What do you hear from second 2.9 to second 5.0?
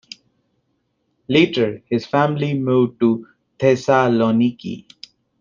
to Thessaloniki.